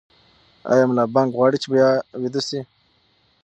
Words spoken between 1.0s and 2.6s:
بانګ غواړي چې بیا ویده شي؟